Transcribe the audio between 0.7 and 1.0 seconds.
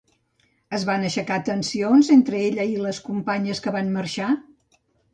Es